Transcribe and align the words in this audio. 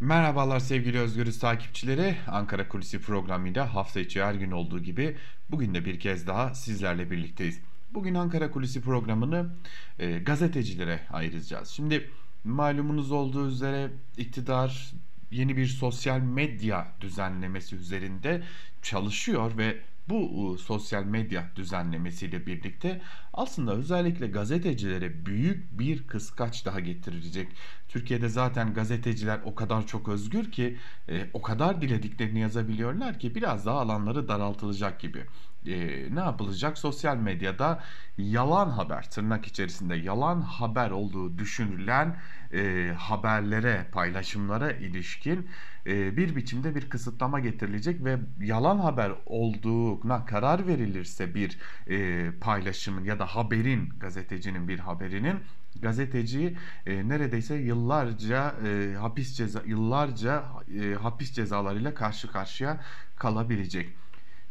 Merhabalar 0.00 0.60
sevgili 0.60 0.98
Özgürüz 0.98 1.38
takipçileri. 1.38 2.16
Ankara 2.26 2.68
Kulisi 2.68 3.00
programıyla 3.00 3.74
hafta 3.74 4.00
içi 4.00 4.22
her 4.22 4.34
gün 4.34 4.50
olduğu 4.50 4.78
gibi 4.80 5.16
bugün 5.50 5.74
de 5.74 5.84
bir 5.84 6.00
kez 6.00 6.26
daha 6.26 6.54
sizlerle 6.54 7.10
birlikteyiz. 7.10 7.60
Bugün 7.90 8.14
Ankara 8.14 8.50
Kulisi 8.50 8.80
programını 8.80 9.50
e, 9.98 10.18
gazetecilere 10.18 11.00
ayıracağız. 11.10 11.68
Şimdi 11.68 12.10
malumunuz 12.44 13.12
olduğu 13.12 13.48
üzere 13.48 13.90
iktidar 14.16 14.92
yeni 15.30 15.56
bir 15.56 15.66
sosyal 15.66 16.20
medya 16.20 16.86
düzenlemesi 17.00 17.76
üzerinde 17.76 18.42
çalışıyor 18.82 19.56
ve 19.56 19.80
bu 20.10 20.56
sosyal 20.58 21.04
medya 21.04 21.50
düzenlemesiyle 21.56 22.46
birlikte 22.46 23.00
aslında 23.32 23.74
özellikle 23.74 24.26
gazetecilere 24.26 25.26
büyük 25.26 25.78
bir 25.78 26.06
kıskaç 26.06 26.66
daha 26.66 26.80
getirecek. 26.80 27.48
Türkiye'de 27.88 28.28
zaten 28.28 28.74
gazeteciler 28.74 29.40
o 29.44 29.54
kadar 29.54 29.86
çok 29.86 30.08
özgür 30.08 30.52
ki 30.52 30.78
e, 31.08 31.26
o 31.32 31.42
kadar 31.42 31.80
dilediklerini 31.80 32.40
yazabiliyorlar 32.40 33.18
ki 33.18 33.34
biraz 33.34 33.66
daha 33.66 33.80
alanları 33.80 34.28
daraltılacak 34.28 35.00
gibi. 35.00 35.26
E, 35.68 36.08
ne 36.14 36.20
yapılacak? 36.20 36.78
Sosyal 36.78 37.16
medyada 37.16 37.82
yalan 38.18 38.70
haber 38.70 39.10
tırnak 39.10 39.46
içerisinde 39.46 39.94
yalan 39.94 40.40
haber 40.40 40.90
olduğu 40.90 41.38
düşünülen 41.38 42.16
e, 42.52 42.92
haberlere, 42.98 43.86
paylaşımlara 43.92 44.72
ilişkin 44.72 45.48
e, 45.86 46.16
bir 46.16 46.36
biçimde 46.36 46.74
bir 46.74 46.88
kısıtlama 46.88 47.40
getirilecek 47.40 48.04
ve 48.04 48.18
yalan 48.40 48.78
haber 48.78 49.12
olduğuna 49.26 50.24
karar 50.24 50.66
verilirse 50.66 51.34
bir 51.34 51.58
e, 51.86 52.30
paylaşımın 52.40 53.04
ya 53.04 53.18
da 53.18 53.26
haberin 53.26 53.88
gazetecinin 54.00 54.68
bir 54.68 54.78
haberinin 54.78 55.36
gazeteci 55.80 56.56
e, 56.86 57.08
neredeyse 57.08 57.54
yıllarca 57.54 58.54
e, 58.66 58.94
hapis 58.94 59.36
ceza 59.36 59.62
yıllarca 59.66 60.44
e, 60.80 60.94
hapis 60.94 61.32
cezalarıyla 61.32 61.94
karşı 61.94 62.32
karşıya 62.32 62.80
kalabilecek. 63.16 63.94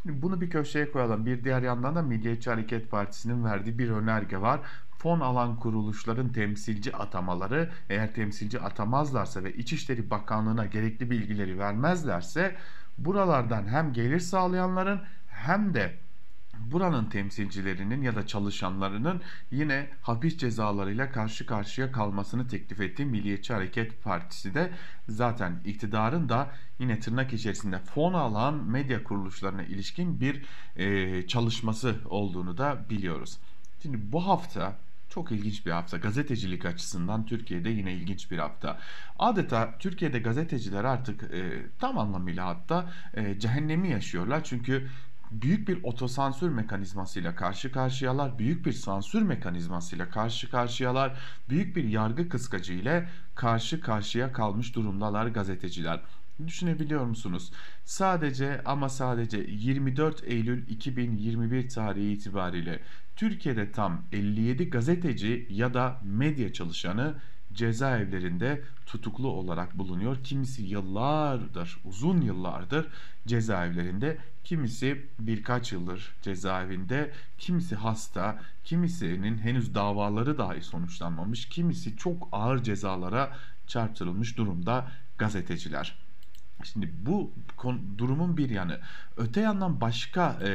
Bunu 0.06 0.42
bir 0.42 0.50
köşeye 0.50 0.92
koyalım. 0.92 1.26
Bir 1.26 1.44
diğer 1.44 1.62
yandan 1.62 1.96
da 1.96 2.02
Milliyetçi 2.02 2.50
Hareket 2.50 2.92
Partisi'nin 2.92 3.44
verdiği 3.44 3.80
bir 3.80 3.90
önerge 3.90 4.42
var. 4.42 4.60
Fon 4.98 5.20
alan 5.20 5.56
kuruluşların 5.56 6.30
temsilci 6.30 6.96
atamaları 6.96 7.70
eğer 7.90 8.14
temsilci 8.14 8.60
atamazlarsa 8.60 9.44
ve 9.44 9.54
İçişleri 9.54 10.10
Bakanlığı'na 10.10 10.66
gerekli 10.66 11.10
bilgileri 11.10 11.60
vermezlerse 11.60 12.56
buralardan 12.98 13.68
hem 13.68 13.94
gelir 13.94 14.20
sağlayanların 14.20 15.02
hem 15.28 15.74
de 15.74 15.94
buranın 16.72 17.06
temsilcilerinin 17.06 18.02
ya 18.02 18.16
da 18.16 18.28
çalışanlarının 18.28 19.22
yine 19.52 19.90
hapis 20.02 20.38
cezalarıyla 20.38 21.12
karşı 21.12 21.46
karşıya 21.46 21.92
kalmasını 21.92 22.48
teklif 22.48 22.82
ettiği 22.82 23.06
Milliyetçi 23.06 23.54
Hareket 23.54 24.04
Partisi 24.04 24.54
de 24.54 24.72
zaten 25.10 25.62
iktidarın 25.66 26.30
da 26.30 26.52
yine 26.80 27.00
tırnak 27.00 27.34
içerisinde 27.34 27.80
fon 27.80 28.14
alan 28.14 28.54
medya 28.54 29.04
kuruluşlarına 29.04 29.64
ilişkin 29.64 30.22
bir 30.22 30.46
e, 30.76 31.28
çalışması 31.28 31.96
olduğunu 32.10 32.58
da 32.58 32.86
biliyoruz. 32.90 33.38
Şimdi 33.82 34.12
bu 34.12 34.28
hafta 34.28 34.76
çok 35.10 35.32
ilginç 35.32 35.66
bir 35.66 35.72
hafta. 35.72 35.98
Gazetecilik 35.98 36.66
açısından 36.66 37.26
Türkiye'de 37.26 37.70
yine 37.70 37.94
ilginç 37.94 38.32
bir 38.32 38.38
hafta. 38.38 38.80
Adeta 39.20 39.78
Türkiye'de 39.80 40.20
gazeteciler 40.20 40.84
artık 40.84 41.24
e, 41.24 41.66
tam 41.80 41.98
anlamıyla 41.98 42.46
hatta 42.46 42.90
e, 43.14 43.40
cehennemi 43.40 43.90
yaşıyorlar. 43.90 44.44
Çünkü 44.44 44.88
büyük 45.32 45.68
bir 45.68 45.84
otosansür 45.84 46.50
mekanizmasıyla 46.50 47.36
karşı 47.36 47.72
karşıyalar, 47.72 48.40
büyük 48.40 48.66
bir 48.66 48.72
sansür 48.72 49.22
mekanizmasıyla 49.22 50.10
karşı 50.10 50.50
karşıyalar, 50.50 51.20
büyük 51.50 51.76
bir 51.76 51.84
yargı 51.84 52.30
kıskacı 52.30 52.74
ile 52.74 53.10
karşı 53.36 53.82
karşıya 53.82 54.34
kalmış 54.34 54.76
durumdalar 54.76 55.28
gazeteciler. 55.28 56.02
Düşünebiliyor 56.48 57.06
musunuz? 57.06 57.52
Sadece 57.86 58.62
ama 58.66 58.90
sadece 58.90 59.38
24 59.38 60.24
Eylül 60.24 60.68
2021 60.68 61.70
tarihi 61.70 62.12
itibariyle 62.12 62.80
Türkiye'de 63.16 63.72
tam 63.72 64.02
57 64.12 64.70
gazeteci 64.70 65.48
ya 65.50 65.74
da 65.74 66.00
medya 66.04 66.54
çalışanı 66.54 67.16
cezaevlerinde 67.58 68.62
tutuklu 68.86 69.28
olarak 69.28 69.78
bulunuyor. 69.78 70.24
Kimisi 70.24 70.64
yıllardır, 70.64 71.78
uzun 71.86 72.22
yıllardır 72.22 72.88
cezaevlerinde, 73.28 74.18
kimisi 74.44 75.06
birkaç 75.20 75.72
yıldır 75.72 76.16
cezaevinde, 76.22 77.12
kimisi 77.38 77.76
hasta, 77.76 78.40
kimisinin 78.64 79.38
henüz 79.38 79.76
davaları 79.76 80.38
dahi 80.38 80.62
sonuçlanmamış, 80.62 81.50
kimisi 81.50 81.98
çok 81.98 82.30
ağır 82.32 82.64
cezalara 82.64 83.38
çarptırılmış 83.68 84.38
durumda 84.38 84.92
gazeteciler. 85.18 86.08
Şimdi 86.64 86.92
bu 87.06 87.34
durumun 87.98 88.38
bir 88.38 88.50
yanı. 88.50 88.80
Öte 89.18 89.42
yandan 89.42 89.82
başka 89.82 90.40
e, 90.44 90.52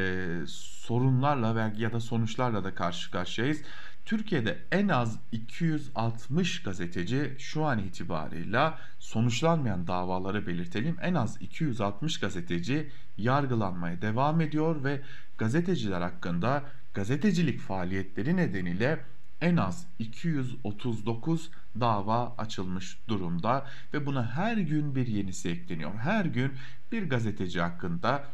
sorunlarla 0.46 1.72
ya 1.78 1.92
da 1.92 2.00
sonuçlarla 2.00 2.64
da 2.64 2.74
karşı 2.74 3.10
karşıyayız. 3.10 3.62
Türkiye'de 4.04 4.58
en 4.72 4.88
az 4.88 5.18
260 5.32 6.62
gazeteci 6.62 7.36
şu 7.38 7.64
an 7.64 7.78
itibarıyla 7.78 8.78
sonuçlanmayan 8.98 9.86
davaları 9.86 10.46
belirtelim. 10.46 10.96
En 11.00 11.14
az 11.14 11.42
260 11.42 12.20
gazeteci 12.20 12.90
yargılanmaya 13.18 14.02
devam 14.02 14.40
ediyor 14.40 14.84
ve 14.84 15.00
gazeteciler 15.38 16.00
hakkında 16.00 16.64
gazetecilik 16.94 17.60
faaliyetleri 17.60 18.36
nedeniyle 18.36 19.04
en 19.40 19.56
az 19.56 19.86
239 19.98 21.50
dava 21.80 22.34
açılmış 22.38 22.98
durumda 23.08 23.66
ve 23.94 24.06
buna 24.06 24.26
her 24.30 24.56
gün 24.56 24.94
bir 24.94 25.06
yenisi 25.06 25.48
ekleniyor. 25.48 25.94
Her 25.94 26.24
gün 26.24 26.52
bir 26.92 27.08
gazeteci 27.08 27.60
hakkında 27.60 28.24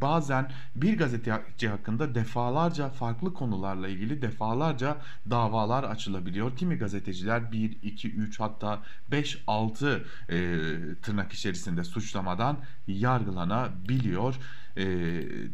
bazen 0.00 0.50
bir 0.74 0.98
gazeteci 0.98 1.68
hakkında 1.68 2.14
defalarca 2.14 2.88
farklı 2.88 3.34
konularla 3.34 3.88
ilgili 3.88 4.22
defalarca 4.22 4.96
davalar 5.30 5.84
açılabiliyor. 5.84 6.56
Kimi 6.56 6.76
gazeteciler 6.76 7.52
1, 7.52 7.78
2, 7.82 8.10
3 8.12 8.40
hatta 8.40 8.82
5, 9.10 9.42
6 9.46 10.04
e, 10.28 10.58
tırnak 11.02 11.32
içerisinde 11.32 11.84
suçlamadan 11.84 12.58
yargılanabiliyor. 12.86 14.34
E, 14.76 14.86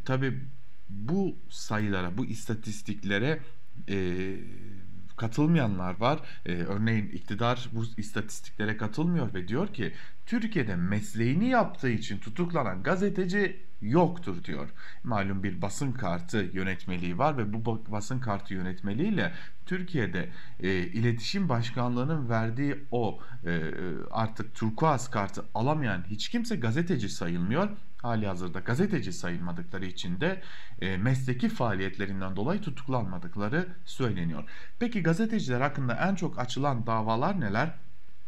Tabi 0.05 0.41
bu 0.89 1.37
sayılara, 1.49 2.19
bu 2.19 2.25
istatistiklere 2.27 3.41
e, 3.89 4.37
katılmayanlar 5.17 6.01
var. 6.01 6.21
Ee, 6.47 6.53
örneğin 6.53 7.09
iktidar 7.09 7.69
bu 7.73 7.85
istatistiklere 7.97 8.77
katılmıyor 8.77 9.35
ve 9.35 9.49
diyor 9.49 9.69
ki 9.69 9.93
Türkiye'de 10.27 10.77
mesleğini 10.77 11.49
yaptığı 11.49 11.91
için 11.91 12.19
tutuklanan 12.19 12.83
gazeteci 12.83 13.61
yoktur 13.83 14.45
diyor. 14.45 14.69
Malum 15.05 15.43
bir 15.43 15.63
basın 15.63 15.93
kartı 15.93 16.51
yönetmeliği 16.53 17.19
var 17.19 17.39
ve 17.39 17.53
bu 17.53 17.85
basın 17.89 18.19
kartı 18.19 18.55
yönetmeliğiyle 18.55 19.33
Türkiye'de 19.67 20.29
e, 20.61 20.69
iletişim 20.79 21.49
başkanlığının 21.49 22.29
verdiği 22.29 22.77
o 22.91 23.21
e, 23.47 23.61
artık 24.11 24.55
turkuaz 24.55 25.11
kartı 25.11 25.45
alamayan 25.55 26.05
hiç 26.11 26.29
kimse 26.29 26.57
gazeteci 26.57 27.09
sayılmıyor 27.09 27.69
hali 28.03 28.27
hazırda 28.27 28.61
gazeteci 28.61 29.13
sayılmadıkları 29.13 29.87
için 29.87 30.21
de 30.21 30.43
e, 30.81 30.97
mesleki 30.97 31.49
faaliyetlerinden 31.49 32.37
dolayı 32.37 32.61
tutuklanmadıkları 32.61 33.69
söyleniyor. 33.85 34.51
Peki 34.79 35.03
gazeteciler 35.03 35.61
hakkında 35.61 35.95
en 35.95 36.15
çok 36.15 36.39
açılan 36.39 36.87
davalar 36.87 37.41
neler? 37.41 37.75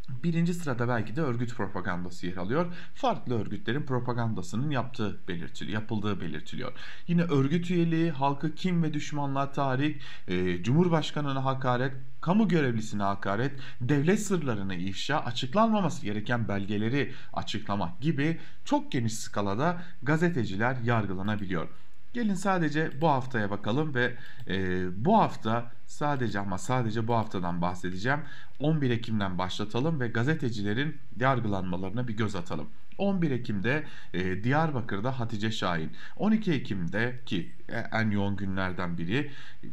Birinci 0.08 0.54
sırada 0.54 0.88
belki 0.88 1.16
de 1.16 1.20
örgüt 1.20 1.54
propagandası 1.54 2.26
yer 2.26 2.36
alıyor. 2.36 2.72
Farklı 2.94 3.40
örgütlerin 3.40 3.82
propagandasının 3.82 4.70
yaptığı 4.70 5.20
belirtiliyor, 5.28 5.80
yapıldığı 5.80 6.20
belirtiliyor. 6.20 6.72
Yine 7.08 7.22
örgüt 7.22 7.70
üyeliği, 7.70 8.10
halkı 8.10 8.54
kim 8.54 8.82
ve 8.82 8.94
düşmanlığa 8.94 9.52
tahrik, 9.52 10.00
e, 10.28 10.62
Cumhurbaşkanına 10.62 11.44
hakaret, 11.44 11.92
kamu 12.20 12.48
görevlisine 12.48 13.02
hakaret, 13.02 13.52
devlet 13.80 14.20
sırlarını 14.20 14.74
ifşa, 14.74 15.18
açıklanmaması 15.20 16.02
gereken 16.04 16.48
belgeleri 16.48 17.12
açıklamak 17.32 18.00
gibi 18.00 18.40
çok 18.64 18.92
geniş 18.92 19.14
skalada 19.14 19.82
gazeteciler 20.02 20.76
yargılanabiliyor. 20.84 21.68
Gelin 22.14 22.34
sadece 22.34 23.00
bu 23.00 23.08
haftaya 23.08 23.50
bakalım 23.50 23.94
ve 23.94 24.14
e, 24.48 24.86
bu 25.04 25.18
hafta 25.18 25.72
sadece 25.94 26.40
ama 26.40 26.58
sadece 26.58 27.08
bu 27.08 27.14
haftadan 27.14 27.62
bahsedeceğim. 27.62 28.20
11 28.60 28.90
Ekim'den 28.90 29.38
başlatalım 29.38 30.00
ve 30.00 30.08
gazetecilerin 30.08 30.96
yargılanmalarına 31.20 32.08
bir 32.08 32.16
göz 32.16 32.36
atalım. 32.36 32.68
11 32.98 33.30
Ekim'de 33.30 33.84
e, 34.14 34.44
Diyarbakır'da 34.44 35.20
Hatice 35.20 35.50
Şahin, 35.50 35.92
12 36.16 36.52
Ekim'de 36.52 37.20
ki 37.26 37.52
en 37.92 38.10
yoğun 38.10 38.36
günlerden 38.36 38.98
biri 38.98 39.30
e, 39.64 39.68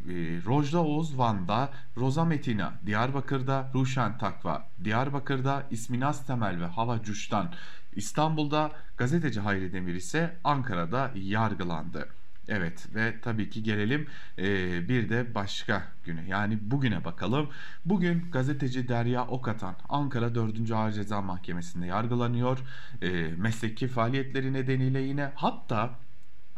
Rojda 0.45 0.83
Oğuz 0.83 1.17
Van'da, 1.17 1.69
Roza 1.97 2.25
Metina 2.25 2.73
Diyarbakır'da, 2.85 3.71
Ruşen 3.75 4.17
Takva 4.17 4.67
Diyarbakır'da, 4.83 5.63
İsminas 5.71 6.25
Temel 6.25 6.61
ve 6.61 6.65
Hava 6.65 7.03
Cuş'tan 7.03 7.53
İstanbul'da, 7.95 8.71
gazeteci 8.97 9.39
Hayri 9.39 9.73
Demir 9.73 9.95
ise 9.95 10.37
Ankara'da 10.43 11.11
yargılandı. 11.15 12.07
Evet 12.51 12.87
ve 12.95 13.13
tabii 13.21 13.49
ki 13.49 13.63
gelelim 13.63 14.07
e, 14.37 14.43
bir 14.89 15.09
de 15.09 15.35
başka 15.35 15.83
güne 16.03 16.23
yani 16.27 16.57
bugüne 16.61 17.05
bakalım. 17.05 17.49
Bugün 17.85 18.31
gazeteci 18.31 18.87
Derya 18.87 19.27
Okatan 19.27 19.75
Ankara 19.89 20.35
4. 20.35 20.71
Ağır 20.71 20.91
Ceza 20.91 21.21
Mahkemesi'nde 21.21 21.85
yargılanıyor. 21.85 22.59
E, 23.01 23.09
mesleki 23.37 23.87
faaliyetleri 23.87 24.53
nedeniyle 24.53 24.99
yine 24.99 25.31
hatta 25.35 25.89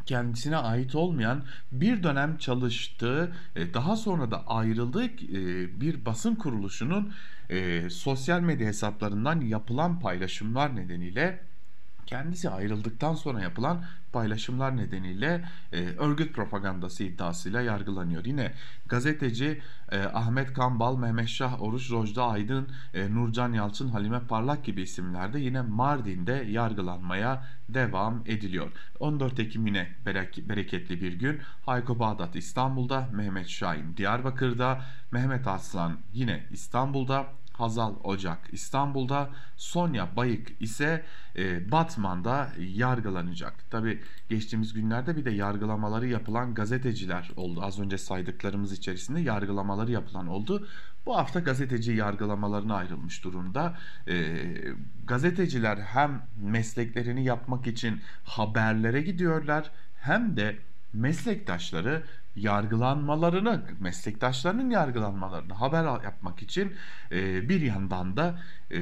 kendisine 0.06 0.58
ait 0.58 0.96
olmayan 0.96 1.44
bir 1.72 2.04
dönem 2.04 2.38
çalıştığı 2.38 3.32
daha 3.74 3.96
sonra 3.96 4.32
da 4.32 4.48
ayrıldığı 4.48 5.18
bir 5.82 6.06
basın 6.06 6.36
kuruluşunun 6.36 7.14
sosyal 7.90 8.42
medya 8.42 8.68
hesaplarından 8.68 9.42
yapılan 9.42 10.00
paylaşımlar 10.00 10.76
nedeniyle 10.76 11.53
kendisi 12.06 12.50
ayrıldıktan 12.50 13.14
sonra 13.16 13.42
yapılan 13.42 13.84
paylaşımlar 14.14 14.78
nedeniyle 14.78 15.46
e, 15.74 15.84
örgüt 15.86 16.36
propagandası 16.36 17.04
iddiasıyla 17.04 17.62
yargılanıyor. 17.62 18.26
Yine 18.26 18.54
gazeteci 18.86 19.62
e, 19.92 20.00
Ahmet 20.04 20.54
Kambal, 20.54 20.98
Mehmet 20.98 21.28
Şah 21.28 21.62
Oruç, 21.62 21.92
Rojda 21.92 22.28
Aydın, 22.28 22.68
e, 22.94 23.14
Nurcan 23.14 23.54
Yalçın, 23.54 23.90
Halime 23.90 24.20
Parlak 24.20 24.66
gibi 24.66 24.82
isimlerde 24.82 25.40
yine 25.40 25.62
Mardin'de 25.62 26.46
yargılanmaya 26.50 27.46
devam 27.70 28.24
ediliyor. 28.26 28.72
14 29.00 29.40
Ekim 29.40 29.68
yine 29.68 29.88
bereketli 30.50 31.02
bir 31.02 31.14
gün. 31.14 31.42
Hayko 31.66 32.00
Bağdat 32.00 32.36
İstanbul'da, 32.36 33.10
Mehmet 33.12 33.48
Şahin 33.48 33.98
Diyarbakır'da, 33.98 34.82
Mehmet 35.12 35.48
Aslan 35.48 35.98
yine 36.14 36.44
İstanbul'da, 36.52 37.28
Hazal 37.54 37.96
Ocak 38.04 38.40
İstanbul'da, 38.52 39.30
Sonya 39.58 40.16
Bayık 40.16 40.62
ise 40.62 41.04
e, 41.36 41.72
Batman'da 41.72 42.50
yargılanacak. 42.60 43.72
Tabi 43.72 44.02
geçtiğimiz 44.30 44.74
günlerde 44.74 45.16
bir 45.18 45.26
de 45.26 45.32
yargılamaları 45.32 46.08
yapılan 46.08 46.54
gazeteciler 46.54 47.32
oldu. 47.36 47.62
Az 47.64 47.80
önce 47.80 47.98
saydıklarımız 47.98 48.72
içerisinde 48.72 49.20
yargılamaları 49.20 49.92
yapılan 49.92 50.28
oldu. 50.28 50.68
Bu 51.06 51.18
hafta 51.18 51.40
gazeteci 51.40 51.92
yargılamalarına 51.92 52.76
ayrılmış 52.76 53.24
durumda. 53.24 53.78
E, 54.08 54.36
gazeteciler 55.08 55.78
hem 55.78 56.22
mesleklerini 56.42 57.24
yapmak 57.24 57.68
için 57.68 58.02
haberlere 58.24 59.02
gidiyorlar 59.02 59.72
hem 59.96 60.38
de 60.38 60.58
meslektaşları 60.94 62.04
yargılanmalarını, 62.36 63.62
meslektaşlarının 63.80 64.70
yargılanmalarını 64.70 65.54
haber 65.54 65.84
yapmak 66.04 66.44
için 66.44 66.74
e, 67.12 67.50
bir 67.50 67.62
yandan 67.62 68.18
da 68.18 68.40
e, 68.72 68.80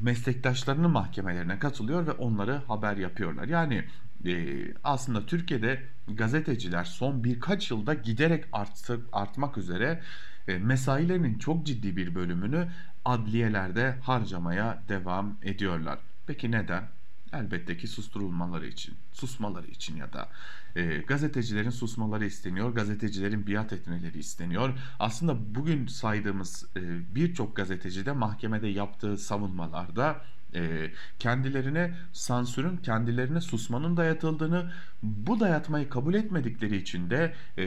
meslektaşlarının 0.00 0.90
mahkemelerine 0.90 1.58
katılıyor 1.58 2.06
ve 2.06 2.12
onları 2.12 2.52
haber 2.52 2.96
yapıyorlar. 2.96 3.48
Yani 3.48 3.84
e, 4.26 4.64
aslında 4.84 5.26
Türkiye'de 5.26 5.82
gazeteciler 6.08 6.84
son 6.84 7.24
birkaç 7.24 7.70
yılda 7.70 7.94
giderek 7.94 8.44
arttı, 8.52 9.00
artmak 9.12 9.58
üzere 9.58 10.02
e, 10.48 10.58
mesailerinin 10.58 11.38
çok 11.38 11.66
ciddi 11.66 11.96
bir 11.96 12.14
bölümünü 12.14 12.68
adliyelerde 13.04 13.96
harcamaya 14.02 14.82
devam 14.88 15.38
ediyorlar. 15.42 15.98
Peki 16.26 16.50
neden? 16.50 16.84
Elbette 17.32 17.76
ki 17.76 17.88
susturulmaları 17.88 18.66
için, 18.66 18.94
susmaları 19.12 19.66
için 19.66 19.96
ya 19.96 20.12
da 20.12 20.28
e, 20.76 20.98
gazetecilerin 20.98 21.70
susmaları 21.70 22.24
isteniyor, 22.24 22.70
gazetecilerin 22.70 23.46
biat 23.46 23.72
etmeleri 23.72 24.18
isteniyor. 24.18 24.72
Aslında 24.98 25.54
bugün 25.54 25.86
saydığımız 25.86 26.66
e, 26.76 27.14
birçok 27.14 27.56
gazeteci 27.56 28.06
de 28.06 28.12
mahkemede 28.12 28.68
yaptığı 28.68 29.16
savunmalarda 29.16 30.22
e, 30.54 30.90
kendilerine 31.18 31.94
sansürün, 32.12 32.76
kendilerine 32.76 33.40
susmanın 33.40 33.96
dayatıldığını, 33.96 34.70
bu 35.02 35.40
dayatmayı 35.40 35.88
kabul 35.88 36.14
etmedikleri 36.14 36.76
için 36.76 37.10
de 37.10 37.34
e, 37.58 37.64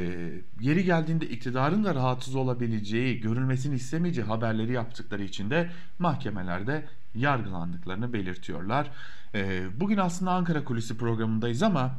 yeri 0.59 0.83
geldiğinde 0.83 1.25
iktidarın 1.25 1.83
da 1.83 1.95
rahatsız 1.95 2.35
olabileceği, 2.35 3.19
görülmesini 3.21 3.75
istemeyeceği 3.75 4.27
haberleri 4.27 4.71
yaptıkları 4.71 5.23
için 5.23 5.49
de 5.49 5.69
mahkemelerde 5.99 6.85
yargılandıklarını 7.15 8.13
belirtiyorlar. 8.13 8.91
E, 9.35 9.67
bugün 9.79 9.97
aslında 9.97 10.31
Ankara 10.31 10.63
Kulisi 10.63 10.97
programındayız 10.97 11.63
ama 11.63 11.95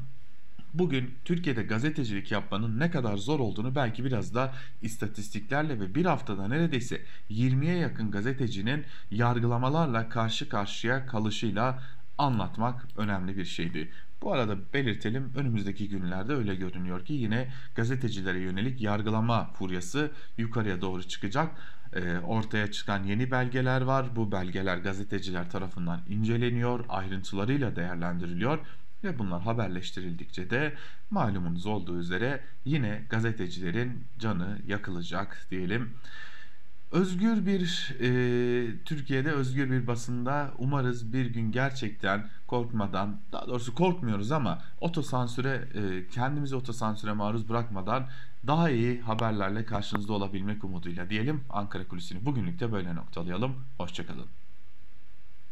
Bugün 0.75 1.15
Türkiye'de 1.25 1.63
gazetecilik 1.63 2.33
yapmanın 2.33 2.81
ne 2.81 2.91
kadar 2.91 3.17
zor 3.17 3.41
olduğunu 3.41 3.75
belki 3.75 4.05
biraz 4.05 4.35
da 4.35 4.55
istatistiklerle 4.83 5.81
ve 5.81 5.95
bir 5.95 6.07
haftada 6.07 6.49
neredeyse 6.49 7.01
20'ye 7.31 7.77
yakın 7.77 8.11
gazetecinin 8.11 8.85
yargılamalarla 9.11 10.09
karşı 10.09 10.49
karşıya 10.49 11.07
kalışıyla 11.07 11.83
anlatmak 12.19 12.87
önemli 12.97 13.37
bir 13.37 13.45
şeydi. 13.45 13.91
Bu 14.23 14.33
arada 14.33 14.57
belirtelim 14.75 15.33
önümüzdeki 15.37 15.89
günlerde 15.89 16.33
öyle 16.33 16.55
görünüyor 16.55 17.05
ki 17.05 17.13
yine 17.13 17.53
gazetecilere 17.75 18.41
yönelik 18.41 18.81
yargılama 18.81 19.51
furyası 19.53 20.11
yukarıya 20.39 20.81
doğru 20.81 21.03
çıkacak. 21.03 21.51
E, 21.97 22.19
ortaya 22.19 22.73
çıkan 22.73 23.05
yeni 23.05 23.31
belgeler 23.31 23.81
var. 23.81 24.17
Bu 24.17 24.33
belgeler 24.33 24.79
gazeteciler 24.79 25.51
tarafından 25.51 26.01
inceleniyor, 26.09 26.85
ayrıntılarıyla 26.89 27.77
değerlendiriliyor 27.77 28.59
ve 29.05 29.19
bunlar 29.19 29.43
haberleştirildikçe 29.43 30.51
de 30.51 30.75
malumunuz 31.11 31.67
olduğu 31.67 31.99
üzere 31.99 32.41
yine 32.65 33.05
gazetecilerin 33.11 34.05
canı 34.19 34.59
yakılacak 34.67 35.47
diyelim. 35.51 35.95
Özgür 36.93 37.47
bir 37.47 37.95
e, 38.01 38.85
Türkiye'de 38.85 39.31
özgür 39.31 39.71
bir 39.71 39.87
basında 39.87 40.51
umarız 40.59 41.13
bir 41.13 41.27
gün 41.27 41.53
gerçekten 41.53 42.29
korkmadan 42.47 43.21
daha 43.33 43.47
doğrusu 43.47 43.75
korkmuyoruz 43.75 44.33
ama 44.33 44.63
otosansüre 44.81 45.69
e, 45.75 46.09
kendimizi 46.09 46.57
otosansüre 46.57 47.13
maruz 47.13 47.49
bırakmadan 47.49 48.07
daha 48.47 48.71
iyi 48.71 49.01
haberlerle 49.01 49.65
karşınızda 49.65 50.13
olabilmek 50.13 50.65
umuduyla 50.65 51.11
diyelim 51.11 51.45
Ankara 51.51 51.89
Kulisi'ni 51.89 52.25
bugünlük 52.25 52.61
de 52.61 52.73
böyle 52.73 52.95
noktalayalım. 52.95 53.55
Hoşçakalın. 53.79 54.27